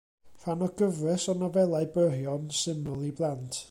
Rhan 0.45 0.63
o 0.67 0.69
gyfres 0.79 1.27
o 1.33 1.37
nofelau 1.43 1.91
byrion, 1.99 2.53
syml 2.65 3.09
i 3.11 3.17
blant. 3.21 3.59